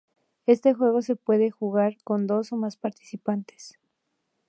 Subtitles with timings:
[0.47, 3.75] Este juego se puede jugar con dos o más participantes.